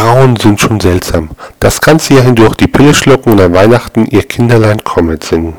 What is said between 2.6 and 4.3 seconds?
Pille schlucken und an Weihnachten ihr